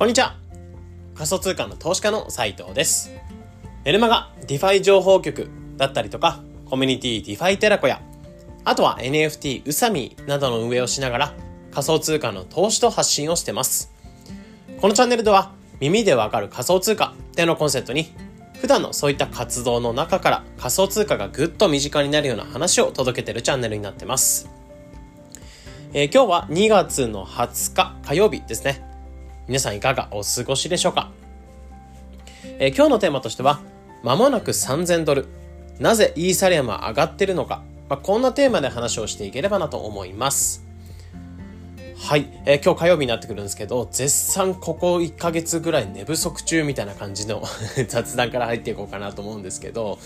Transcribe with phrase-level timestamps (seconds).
[0.00, 0.34] こんにちは。
[1.14, 3.12] 仮想通貨の投資家の斉藤です。
[3.84, 8.00] メルマガ、 DeFi 情報局だったりとか、コミュニティディファイテラコや、
[8.64, 11.34] あとは NFT ウサミなどの運営をしながら
[11.70, 13.92] 仮想通貨の投資と発信をしてます。
[14.80, 18.10] このチャンネルでは耳でわかる仮想通貨ってのコンセプトに
[18.58, 24.48] 普段のそういった活動の中から仮想通貨がぐっと身近になるような話を届けてるチャンネルになってます。
[25.92, 28.88] えー、今日は2月の20日火曜日ですね。
[29.50, 31.10] 皆さんいかがお過ごしでしょうか、
[32.60, 33.58] えー、今日のテーマとしては、
[34.04, 35.26] まもなく3000ドル。
[35.80, 37.64] なぜイーサリアムは上がってるのか？
[37.88, 40.64] まあ、こんなテーマで話をしていければなと思います。
[41.98, 47.42] はい、えー、今日火曜日になってくるんですけど、絶賛ここ1ヶ月ぐらい寝不足中みたいな感じの
[47.88, 49.98] 雑談から入っていこうかなと思うんですけど、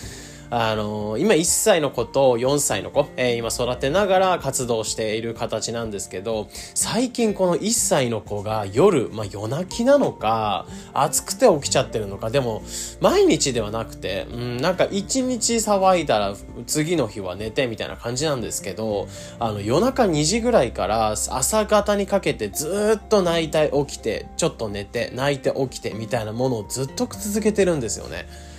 [0.57, 6.47] あのー、今1歳の子と4歳の子、えー、今育てながら活動している形なんですけど、
[6.77, 12.63] 最近この1歳の子が夜、まあ、夜泣きなのか、暑くて起きちゃってるのか、でも、
[13.01, 16.37] 毎日ではなくて、うん、なんか1日騒いだら
[16.69, 19.09] 次の日は寝てみたいな感じなんですけど、
[19.41, 28.54] あの、夜中2時ぐらいから朝方にかけてずっと泣いて起きて、ちょっと寝て、泣いて起きてみたいなものをずっと続けてるんですよね。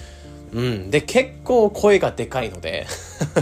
[0.56, 0.89] うん。
[0.89, 2.88] で、結構声がでかいので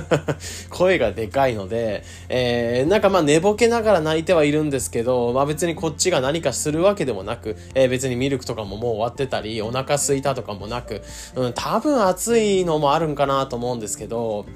[0.72, 11.04] 声がでかいので、えー、なんかまあ寝ぼけながら泣いてはいるんですけど、まあ別にこっちが何かするわけでもなく、えー、別にミルクとかももう終わってたり、お腹空いたとかもなく、
[11.36, 14.48] うん、多分暑いのもあるんかなと思うんですけど、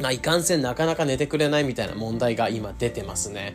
[0.00, 3.54] まあいかんせんなかなか寝てくれないみたいな問題が今出てますね。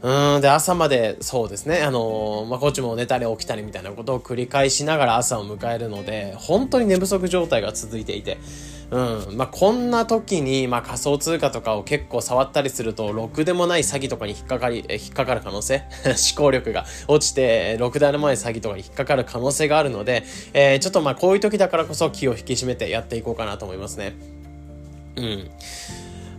[0.00, 8.38] うん、で、朝まで、そうですね、あのー、まあ、こっちも寝たり起きたりみたいなことを繰り返しながら朝を迎えるので、本当に寝不足状態が続いていて、
[8.90, 15.82] うん、まあ、こんな時に、まあ、仮想通貨とかを結構触ったりすると、ろくでもない詐欺とかに引っかかり、引っかかる可能性？
[16.06, 20.22] 思考力が落ちて、ろくでもない詐欺とかに引っかかる可能性があるので、
[20.54, 24.14] えー、ちょっとま、こういう時だからこそ気を引き締めてやっていこうかなと思いますね。
[25.16, 25.50] うん。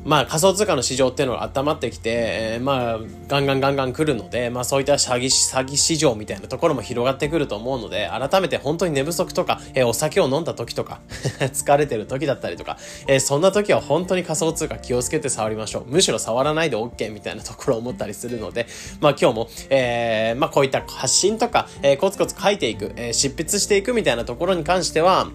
[0.05, 11.01] まあ仮想通貨の市場っていうのが温まってきて、えー、まあガンガンガンガン来るので、まあそういった詐欺、詐欺市場みたいなところも広がってくると思うので、改めて本当に寝不足とか、えー、お酒を飲んだ時とか
[11.51, 12.77] 疲れてる時だったりとか、
[13.07, 15.85] えー、そんな時は本当に仮想通貨気をつけて触りましょう。
[15.87, 18.67] むしろ触らないで OK みたいなところを思ったりするので、
[19.01, 25.29] まあ今日も、えー、まあこういった発信とか、えー、コツコツ書いていく、えー、執筆していくみたいなところに関しては、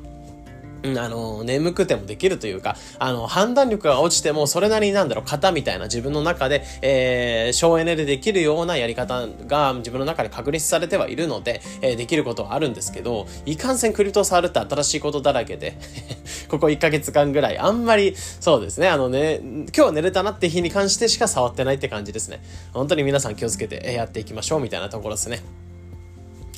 [0.84, 15.76] あの、眠くてもできるというか、あの、判断力が落ちても、それなりになんだろう、型みたいな自分の中で、えー、省エネでできるようなやり方が自分の中で確立されてはいるので、えー、できることはあるんですけど、いかんせんクリプト触るって新しいことだらけで
[16.48, 19.40] ここ1ヶ月間ぐらい、あんまり、そうですね、あのね、
[19.74, 22.42] 今日寝れたなって日に関してしか触ってないって感じですね。
[22.72, 25.63] 本当に皆さん気をつけてやっていきましょうみたいなところですね。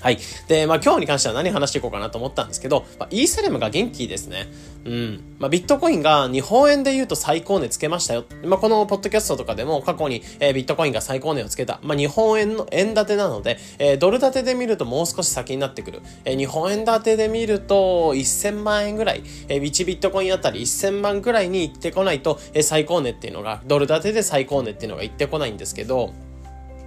[0.01, 0.19] はい。
[0.49, 4.49] で、まあ今日に関しては何話していこうかなと思ったんですけど、まあ、イーサレムが元気ですね。
[4.85, 5.37] うん。
[5.39, 8.25] まあビットコインが日本円で言うと最高値つけましたよ。
[8.45, 11.81] まあこのポッドキャストとかでも過去に、えー、ビットコインが最高値をつけた。
[11.83, 16.03] まあ日本円の円建てなので、えー、ドル建てで見るともう少し先になってくる。
[16.25, 26.13] えー、日本円建てで見ると1000万円ぐらい、えー、1ビットコインあたり1000万ぐらいに行ってこないと、えー、最高値っていうのが、ドル建てで最高値っていうのが行ってこないんですけど、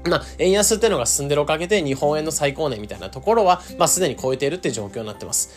[0.05, 5.49] まあ、円安っていうのが進んでるおかげで日本円の最高値みたいなところは、まあ、すでに超えているっていう状況になってます。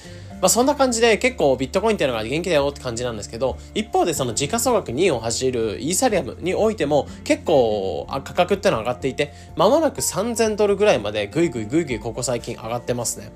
[0.43, 13.31] まあ、そんな感じで結構ビットコインっていうのが元気だよって感じなんですけど、一方でその時価総額2位を走るイーサリアムにおいても結構価格っていうのは上がっていて、まもなく3000ドルぐらいまでぐいぐいぐいぐいここ最近上がってますね。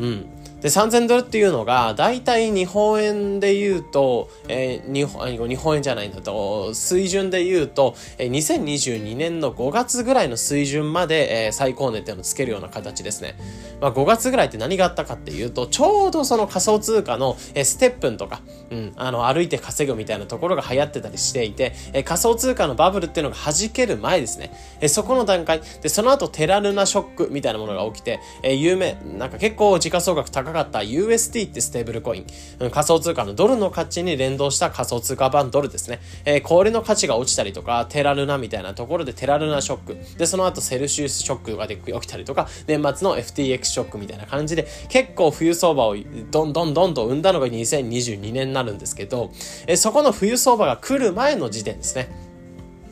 [0.00, 0.26] うん。
[0.62, 13.36] で、3000ドルっていうのが、だいたい日本円で言うと、えー、日本、日本円じゃないんだと、水準で言うと、えー、2022年の5月ぐらいの水準まで、えー、最高値っていうのをつけるような形ですね。
[13.80, 18.40] まあ、5月ぐらいって何があったかっていうと、ちょうどその仮想通貨の、えー、ステップンとか、
[18.70, 24.54] うん、あの、歩いて稼ぐみたいなところが流行ってたりしていて、えー、仮想通貨のバブルっていうのが弾ける前ですね。
[24.80, 25.60] えー、そこの段階。
[25.80, 32.26] で、その後テラルナショックみたいなものが起きて、えー、有名、なんか結構時価総額高かった USD ってステーブルコイン、
[32.60, 36.00] うん、仮想通貨のドルの価値に連動した仮想通貨版ドルですね。
[36.24, 40.18] えー、これの価値が落ちたりとか、テラルナみたいなところでテラルナショック。
[40.18, 45.96] で、その後セルシウスショックが起きたりとか、年末の FTX ショックみたいな感じで、結構冬相場を
[46.30, 49.30] どんどんどんどん生んだのが2022年になるんですけど、
[49.66, 52.31] えー、そこの冬相場が来る前の時点ですね。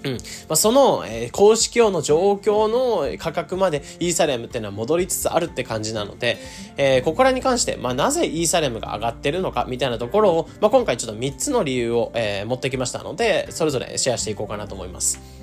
[0.02, 0.12] うん。
[0.14, 0.18] ま
[0.50, 6.38] あ、その、えー、公式用の状況の価格までイーサレムっていうのは戻りつつあるって感じなので、
[6.76, 15.39] えー、ここらに関して、まあ、なぜイーサレムが上がってるのかみたいなところを、まあ、今回ちょっと3つの理由を、えー、持ってきましたので、それぞれシェアしていこうかなと思います。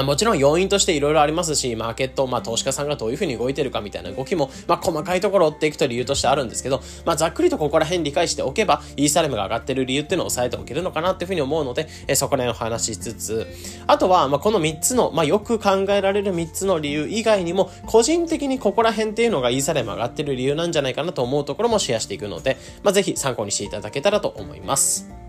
[0.00, 13.46] もちろん要因としていろいろありますし、マーケット、まあ投資家さんがどういうふうに動いてるかみたいな動きも、まあ細かいところを追っていくと理由としてあるんですけど、まあざっくりとここら辺理解しておけば、イーサレムが上がってる理由っていうのを抑えておけるのかなっていうふうに思うので、えそこら辺を話しつつ、
[13.86, 25.21] あとは、まあこの3つの、まあよく考えられる3つの理由以外にも、個人的にここら辺っていうのがイーサレム上がってる理由なんじゃないかなと思うところもシェアしていくので、まあぜひ参考にしていただけたらと思います。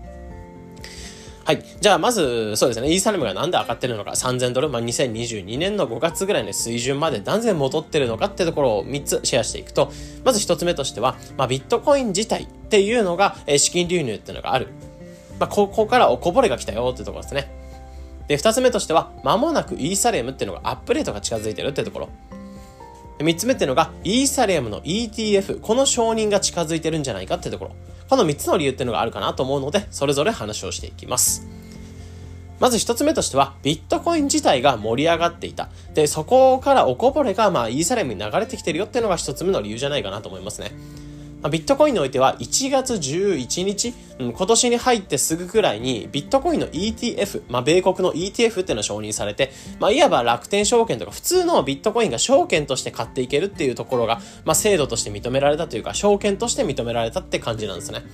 [1.44, 1.62] はい。
[1.78, 2.90] じゃあ、まず、そうですね。
[2.90, 9.92] イーサレムがなんで上がってるのか、3000ドル、まあ、2022年の5月ぐらいの水準まで断然戻ってるのかってところを3つシェアしていくと、
[10.24, 14.68] まず1つ目としては、まあ、ビットコイン自体っていうのが、え、資金流入っていうのがある。
[15.38, 17.50] まあ、ここからおこぼれが来たよってところですね。
[18.26, 22.08] で、2つ目としては、間もなくイーサレムっていうのがアップデートが近づいてるってところ。
[23.18, 27.70] 3つ目っていうのが、イーサレムの ETF、この承認が近づいてるんじゃないかってところ。
[28.14, 31.48] この3つの理由っていうのがあるかなと思うので、それぞれ話をしていきます。
[32.60, 35.68] まず1つ目としては、ビットコイン自体が盛り上がっていた。
[35.94, 40.70] で、そこからおこぼれが、まあ、イーサレムに流れてきてるよっていうのが1つ目の理由じゃないかなと思いますね。
[41.44, 58.04] まあ、ビットコインにおいては1月11日、うん、今年に入ってすぐくらいにビットコインの ETF、まあ、米国の ETF っていうのが承認されて、まあ、いわば楽天証券とか普通のビットコインが証券として買っていけるっていうところが、まあ、制度として認められたというか、証券として認められたって感じなんですね。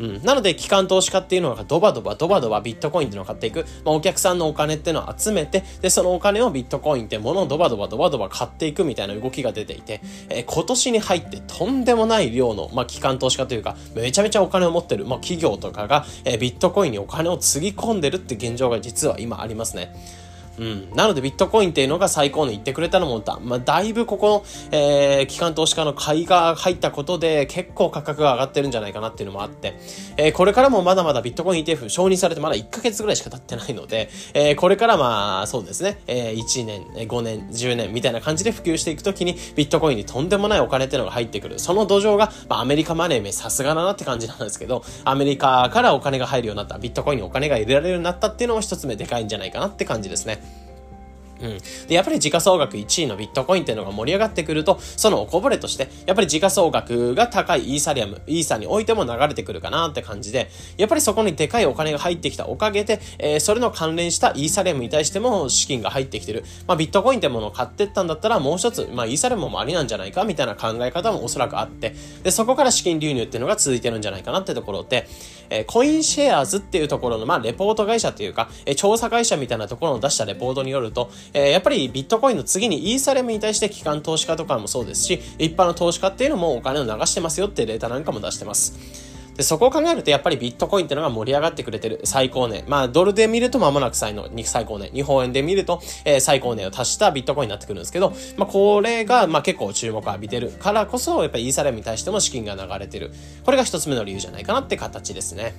[0.00, 0.22] うん。
[0.24, 3.66] なので、機関投資家っていうのがドバドバドバドバビットコインっていうのを買っていく。
[3.84, 10.00] まあ、お客さんのお金っていうのを集めて、で、そのお金をビットコインってものをドバドバドバドバ買っていくみたいな動きが出ていて、
[10.30, 19.94] えー、今年に入ってとんでもない量の、まあ、機関投資家というか、めちゃめちゃお金を持ってる、まあ、企業とかが、えー、ビットコインにお金をつぎ込んでるって現状が実は今ありますね。
[20.60, 20.90] うん。
[20.94, 29.74] なのでビットコインっていうのが最高値言ってくれたのもだ、まあ、だいぶここの、えー、機関投資家の買いが入ったことで結構価格が上がってるんじゃないかなっていうのもあって、
[30.18, 41.58] えー、これからもまだまだビットコイン ETF 承認されてまだ1ヶ月ぐらいしか経ってないので、 えー、これからまあ、そうですね、えー、1年、5年、10年みたいな感じで普及していくときにビットコインにとんでもないお金っていうのが入ってくる。
[41.58, 50.42] その土壌が、まあ、アメリカマネーめさすがだなって感じなんですけど、アメリカからお金が入るようになった、ビットコインにお金が入れられるようになったっていうのも一つ目でかいんじゃないかなって感じですね。
[51.42, 51.58] うん。
[51.88, 66.44] で、やっぱり時価総額1位のビットコインっていうのが盛り上がってくると、そのおこぼれとして、やっぱり時価総額が高いイーサリアム、イーサにおいても流れてくるかなって感じで、やっぱりそこにでかいお金が入ってきたおかげで、えー、それの関連したイーサリアムに対しても資金が入ってきてる。
[66.66, 75.08] まあ、ビットコインってものを買ってったんだったら、もう一つ、まあ、イーサリアムもありなんじゃないかみたいな考え方もおそらくあって、で、そこから資金流入っていうのが続いてるんじゃないかなってところで、
[75.50, 89.10] えー、コインシェアーズっていうところの、まあ、レポート会社っていうか、えー、調査会社みたいなところの出したレポートによると、えー、やっぱりビットコインの次にイーサレムに対して機関投資家とかもそうですし、一般の投資家っていうのもお金を流してますよってデータなんかも出してます。
[89.36, 92.64] で、そこを考えるとやっぱりビットコインっていうのが盛り上がってくれてる最高値。
[92.68, 94.90] まあ、ドルで見ると間もなく最の最高値。
[94.90, 103.12] 日本円で見ると、えー、最高値を足したビットコインになってくるんですけど、まあ、これが、まあ、結構注目を浴びてるからこそ、やっぱりイーサレムに対しても資金が流れてる。
[103.44, 105.54] これが一つ目の理由じゃないかなって形ですね。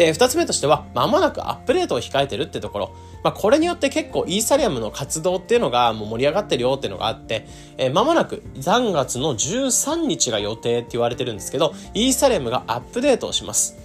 [0.00, 2.96] で、二つ目としては、まもなくアップデートを控えてるってところ。
[3.22, 13.76] まあ、これによって結構イーサリアムの活動っていうのがもう盛り上がってるよっていうのがあって、えー、間もなく3月の13日が予定って言われてるんですけど、イーサリアムがアップデートをします。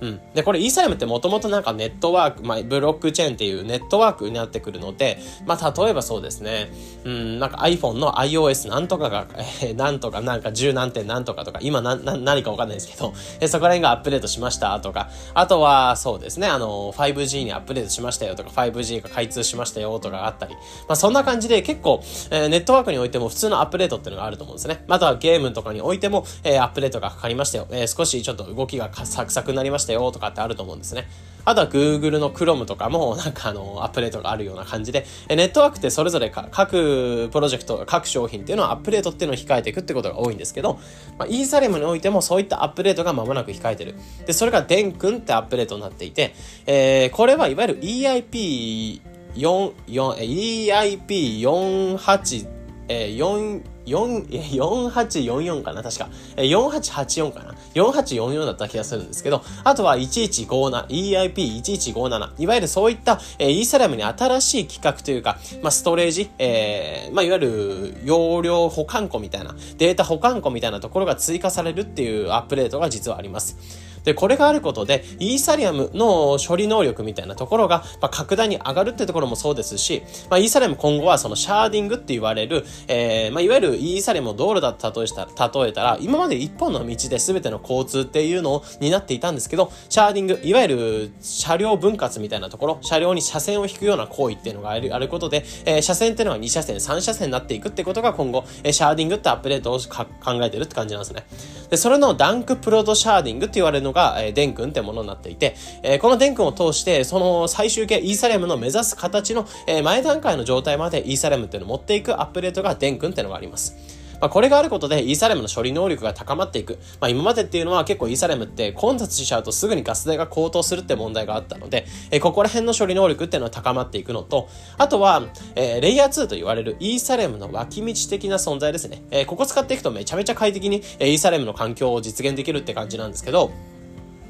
[0.00, 0.20] うん。
[0.34, 6.70] で、これイーサリアムってもともとなんかネットワーク、まあ、ブロックチェーンっていうネットワークになってくるので、まあ、例えばそうですね、
[7.04, 9.26] うん、なんか iPhone の iOS なんとかが、
[9.62, 24.84] えー、なんとかなんか10何点なんとかとか、今な、な、何かわかんないですけど、えー、そこら辺がアップデートしましたとか、あとはそうですね、あの、5G にアップデートしましたよとか、5G が開通しましたよとかあったり、まあ、そんな感じで結構、えー、ネットワークにおいても普通のアップデートっていうのがあると思うんですね。
[24.88, 27.66] あとはゲームとかにおいても、えー、アップデートがかかりましたよ。
[27.70, 31.08] えー、少しちょっと動きがサクサクになりましたよとかってあると思うんですね。
[31.44, 40.78] あとは Google の Chrome とかもなんかあの、アップデートがあるような感じで、ネットワークってそれぞれか各プロジェクト、各商品っていうのはアップデートっていうのを控えていくってことが多いんですけど、
[41.18, 43.94] まあ、イーサリムにおいてもそういったアップデートが間もなく控えてる。
[44.26, 46.34] で、それがデン君ってアップデートになっていて、
[46.66, 49.00] えー、これはいわゆる EIP
[49.34, 52.48] 4、4、EIP48、
[52.88, 56.08] えー、4、4844かな確か。
[56.36, 73.87] 4884かな ?4844 だった気がするんですけど、あとは1157、EIP1157、いわゆるそういった、えー、イーサリアムに新しい企画というか、まあ、ストレージ、えー、まあ、いわゆる容量保管庫みたいな、データ保管庫みたいなところが追加されるっていうアップデートが実はあります。
[74.08, 101.26] で、これがあることで、イーサリアムの処理能力みたいなところが、まあ、格段に上がるってところもそうですし、まあ、イーサリアム今後はそのシャーディングって言われる、えー、まあ、いわゆるイーサリアムを道路だと例えした例えたら、今まで一本の道で全ての交通っていうのになっていたんですけど、シャーディング、いわゆる車両分割みたいなところ、車両に車線を引くような行為っていうのがあるあることで、えー、車線っていうのは2車線、3車線になっていくってことが今後、えー、シャーディングってアップデートを考えてるって感じなんですね。
[101.68, 113.98] で、それのダンクプロドシャーディングって言われるのが、がえー、 Dencun ってものになっていて、えー、このデン君を通して、その最終形、イーサレムの目指す形の、えー、前段階の状態までイーサレムっていうのを持っていくアップデートがデン君っていうのがあります。
[114.20, 116.78] まあ、これがあることでイーサレムの処理能力が高まっていく。
[117.00, 125.22] まあ、今までっていうのは結構イーサレムって混雑しちゃうとすぐにガス代が高騰するって問題があったので、えー、ここら辺の処理能力っていうのは高まっていくのと、あとは、
[125.54, 129.02] えー、レイヤー2と言われるイーサレムの脇道的な存在ですね。
[129.10, 133.52] えー、ここ使っていくとめちゃめちゃ快適に、えー、イーサレムの環境を実現できるって感じなんですけど、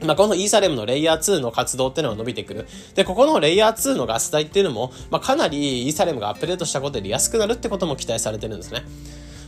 [0.04, 2.66] まあ、このイーサレムのレイヤー2の活動っていうのが伸びてくる。
[2.94, 8.84] で、ここのレイヤー2のガス代っていうのも、まあ、かなりイーサレムがアップデートしたことで安くなるってことも期待されてるんですね。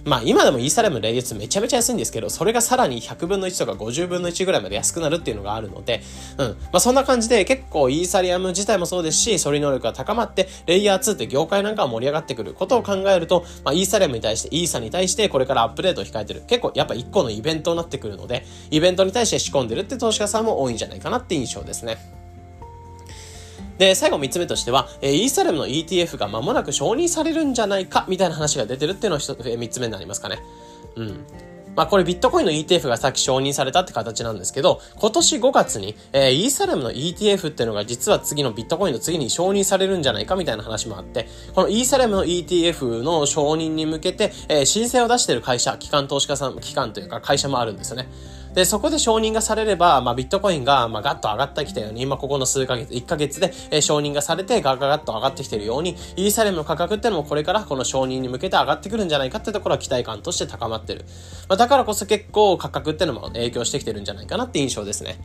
[0.04, 6.02] まあ今でもイーサレムレイヤー2めちゃめちゃ安いんですけど、それがさらに100分の1とか50分の1ぐらいまで安くなるっていうのがあるので、
[6.38, 6.47] うん。
[6.47, 16.42] まあそんな感じで結構イーサリアム自体もそうですし、処理能力が高まって、レイヤー2って業界なんかが盛り上がってくることを考えると、まあイーサリアムに対して、イーサに対してこれからアップデートを控えてる。
[16.47, 22.20] 結構やっぱ一個のイベントになってくるので、イベントに対して仕込んでるって投資家さんも多いんじゃないかなって印象ですね。
[23.80, 30.38] で、最後3つ目としては、えー、イーサレムの ETF が間もなく承認されるんじゃないか、みたいな話が出てるっていうのが3つ目になりますかね。
[30.96, 31.25] うん。
[31.75, 48.08] まあこれビットコインの ETF がさっき承認されたって形なんですけど、今年5月に、えー、イーサレムの ETF っていうのが実は次のビットコインの次に承認されるんじゃないかみたいな話もあって、このイーサレムの ETF の承認に向けて、えー、申請を出してる会社、機関投資家さん、機関というか会社もあるんですよね。
[48.54, 61.04] で、そこで承認がされれば、まあ、ビットコインが、まあ、ガッと上がってきたように、今ここの数ヶ月、1ヶ月で、えー、承認がされて、ガガガッと上がってきてるように、イーサレムの価格ってのもこれからこの承認に向けて上がってくるんじゃないかってところは期待感として高まってる。
[61.49, 65.19] まあ、だからこそ結構価格ってのも影響してきてるんじゃないかなって印象ですね。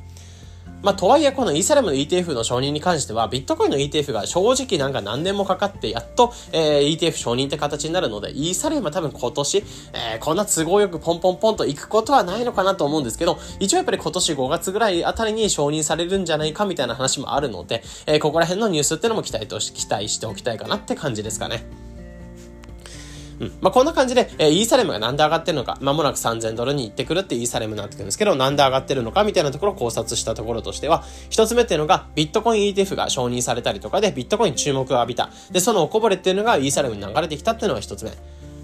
[0.85, 9.63] まあ、とはいえ、このイーサレムの ETF の承認に関しては、ビットコインの ETF が正直なんか何年もかかって、やっと、えー、ETF 承認って形になるので、イーサレムは多分今年、
[9.93, 21.84] えー、こんな都合よくポンポンポンと行くことはないのかなと思うんですけど、一応やっぱり今年5月ぐらいあたりに承認されるんじゃないかみたいな話もあるので、えー、ここら辺のニュースってのも期待とし、期待しておきたいかなって感じですかね。
[23.39, 23.51] うん。
[23.61, 35.29] まあ、こんな感じで、えー、イーサレムがなんで上がってるのか、まもなく3000ドルに行ってくるってイーサレムになってくるんですけど、なんで上がってるのかみたいなところを考察したところとしては、一つ目っていうのが、ビットコイン ETF が承認されたりとかで、ビットコイン注目を浴びた。
[35.51, 38.11] で、そのおこぼれっていうのがイーサレムに流れてきたっていうのが一つ目。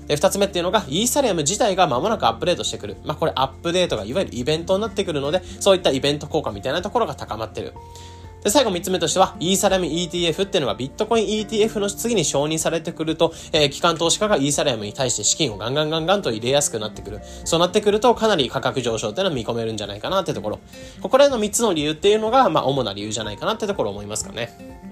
[0.08, 2.98] で、二つ目っていうのが、イーサリアム自体が間もなくアップデートしてくる。
[3.06, 7.74] まあ、これアップデートがいわゆるイベントになってくるので、そういったイベント効果みたいなところが高まってる。
[8.43, 17.19] で、最後3つ目としては、イーサリアム ETF っていうのがビットコイン ETF の次に承認されてくると、えー、機関投資家がイーサリアムに対して資金をガンガンガンガンと入れやすくなってくる。
[17.45, 20.60] そうなってくると、かなり価格上昇っていうのは見込めるんじゃないかなってところ。
[21.01, 24.90] ここら辺の3つの理由っていうのが、まあ、主な理由じゃないかなってところ思いますかね。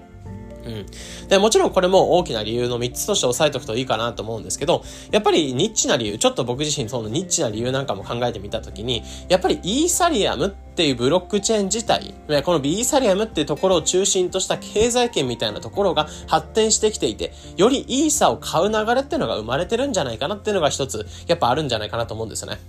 [0.70, 1.28] うん。
[1.28, 22.60] で、もちろんこれも大きな理由の3つとして押さえておくといいかなと思うんですけど、やっぱりニッチな理由、ちょっと僕自身そのニッチな理由なんかも考えてみたときに、やっぱりイーサリアムっていうブロックチェーン自体、このビーサリアムっていうところを中心とした経済圏みたいなところが発展してきていて、よりイーサを買う流れっていうのが生まれてるんじゃないかなっていうのが一つ、やっぱあるんじゃないかなと思うんですよね。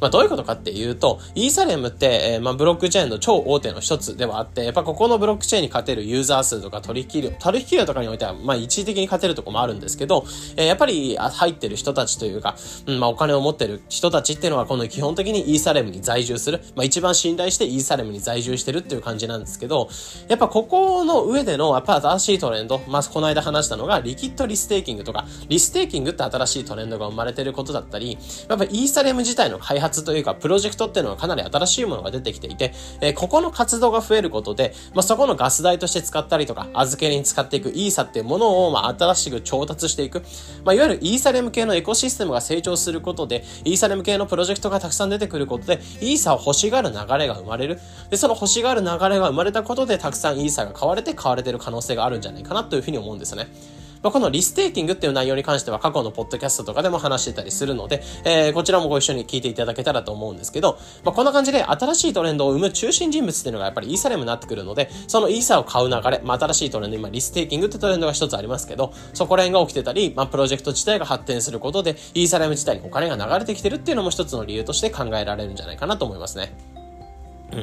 [0.00, 10.24] まあ、どういうことかっていうと、イーサリアムって、えー、まあ、ブロックチェーンの超大手の一つではあって、やっぱここのブロックチェーンに勝てるユーザー数とか取引量、取引量とかにおいては、まあ、一時的に勝てるとこもあるんですけど、
[10.56, 19.88] えー、やっぱり入ってる人たちというか、うん、まあ、お金を持ってる人たちっていうのは、この基本的にイーサレムに在住する、まあ、一番信頼してイーサレムに在住してるっていう感じなんですけど、
[20.28, 40.22] やっぱここの上での、やっぱ新しいトレンド、まあ、この間話したのが、リキッドリステーキングとか、リステーキングって新しいトレンドが生まれてることだったり、やっぱイーサレム自体の開発というか、プロジェクトっていうのはかなり新しいものが出てきていて、えー、ここの活動が増えることで、まあ、そこのガス代として使ったりとか、預けに使っていくイーサっていうものを、まあ、新しく調達していく。
[40.64, 47.78] まあ、いわゆるイーサレム系のエコシステムが成長することで、イーサレム系のプロジェクトがたくさん出てくることで、イーサを欲しがる流れが生まれる。
[48.10, 53.48] で、その欲しがる流れが生まれたことで、たくさんイーサが買われて買われてる可能性があるんじゃないかなというふうに思うんですね。
[54.02, 76.77] まあ、このリステーキングっていう内容に関しては過去のポッドキャストとかでも話してたりするので、えー、こちらもご一緒に聞いていただけたらと思うんですけど、まあ、こんな感じで新しいトレンドを生む中心人物っていうのがやっぱりイーサレムになってくるので、そのイーサを買う流れ、まあ、新しいトレンド、今リステーキングってトレンドが一つありますけど、そこら辺が起きてたり、まあ、プロジェクト自体が発展することで、イーサレム自体にお金が流れてきてるっていうのも一つの理由として考えられるんじゃないかなと思いますね。
[77.52, 77.58] うん。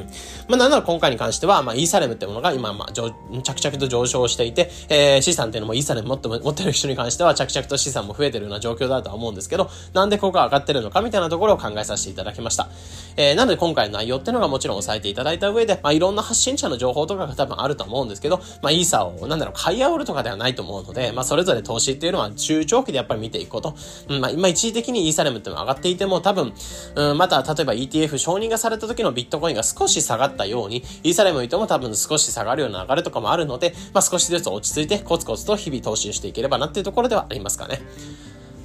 [0.48, 12.68] まあ、なんなら今回に関しては、まあ、イーサレムってものが今、まあ、着々と上昇していて、えー、資産っていうのもイーサレム持って持ってる人に関しては、着々と資産も増えてるような状況だとは思うんですけど、なんでここが上がってるのかみたいなところを考えさせていただきました。
[13.16, 23.74] えー、なので今回の内容っていうのがもちろん押さえていただいた上で、まあ、いろんな発信者の情報とかが多分あると思うんですけど、まあ、イーサを、なんだろう、買い煽るとかではないと思うので、まあ、それぞれ投資っていうのは中長期でやっぱり見ていくこと。
[24.08, 26.52] うん、まあ、今一時的にイーサレムっていうのが上がっていても、多分、
[26.94, 37.80] うん、また、例えば ETF 承認がされた時のビットコインが少少し下がったように、イーサレム糸も多分少し下がるような流れとかもあるので、まあ、少しずつ落ち着いてコツコツと日々投資していければなっていうところではありますかね。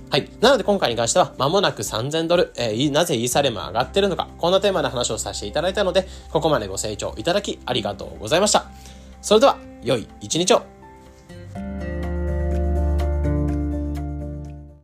[0.09, 0.29] はい。
[0.41, 8.65] なので今回に関しては、間もなく3000ドル、えー、なぜイーサレム上がってるのか、こんなテーマの話をさせていただいたので、ここまでご清聴いただきありがとうございました。
[9.21, 10.80] それでは、良い一日を。